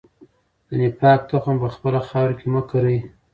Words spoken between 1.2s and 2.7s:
تخم په خپله خاوره کې مه